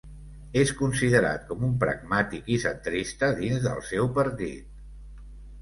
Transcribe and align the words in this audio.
És 0.61 0.71
considerat 0.79 1.43
com 1.51 1.67
un 1.67 1.75
pragmàtic 1.83 2.49
i 2.55 2.57
centrista 2.65 3.31
dins 3.43 3.63
del 3.71 3.85
seu 3.91 4.11
partit. 4.17 4.77